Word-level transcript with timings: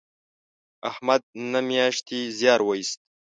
احمد 0.89 1.21
نهه 1.51 1.61
میاشتې 1.69 2.19
زیار 2.37 2.61
و 2.63 2.69
ایست 2.75 2.99